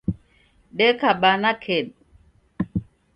deka 0.77 1.09
bana 1.21 1.51
kedu 1.63 1.93